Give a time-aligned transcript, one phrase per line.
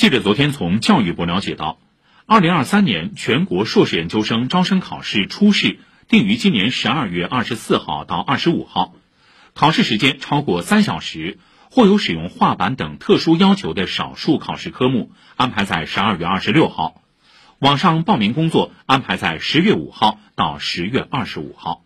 [0.00, 1.78] 记者昨天从教育部了解到
[2.24, 8.94] 二零二三年全国硕士研究生招生考试初试定于今年十二月二十四号到二十五号。
[9.52, 11.36] 考试时间超过三小时
[11.70, 17.02] 或有使用画板等特殊要求的少数考试科目安排在十二月二十六号。
[17.58, 21.82] 网上报名工作安排在十月五号到十月二十五号。